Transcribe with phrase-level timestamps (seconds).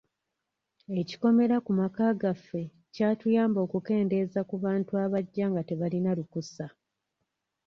[1.01, 2.61] Ekikomera ku maka gaffe
[2.93, 6.65] kyatuyamba okukendeeza ku bantu bajja nga tebalina lukusa.